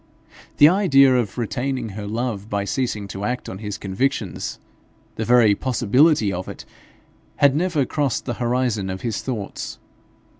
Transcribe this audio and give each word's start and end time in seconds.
The 0.57 0.67
idea 0.67 1.15
of 1.15 1.37
retaining 1.37 1.89
her 1.89 2.07
love 2.07 2.49
by 2.49 2.63
ceasing 2.65 3.07
to 3.09 3.23
act 3.23 3.47
on 3.47 3.59
his 3.59 3.77
convictions 3.77 4.57
the 5.15 5.25
very 5.25 5.53
possibility 5.53 6.33
of 6.33 6.47
it 6.47 6.65
had 7.35 7.55
never 7.55 7.85
crossed 7.85 8.25
the 8.25 8.33
horizon 8.41 8.89
of 8.89 9.01
his 9.01 9.21
thoughts. 9.21 9.77